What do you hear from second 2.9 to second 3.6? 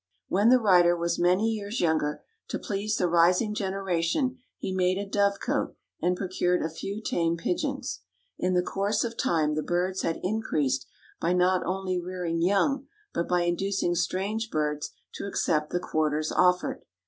the rising